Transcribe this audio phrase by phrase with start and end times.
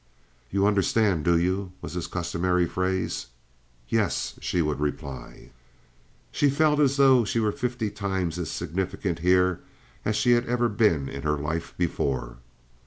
[0.49, 3.27] "You understand, do you?" was his customary phrase.
[3.87, 5.51] "Yes," she would reply.
[6.31, 9.59] She felt as though she were fifty times as significant here
[10.03, 12.37] as she had ever been in her life before.